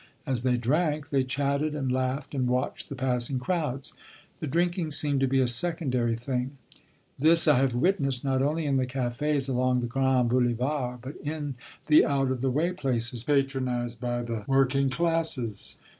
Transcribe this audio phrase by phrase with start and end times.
[0.25, 3.93] As they drank, they chatted and laughed and watched the passing crowds;
[4.39, 6.57] the drinking seemed to be a secondary thing.
[7.19, 11.53] This I have witnessed, not only in the cafés along the Grands Boulevards, but in
[11.85, 15.77] the out of the way places patronized by the working classes.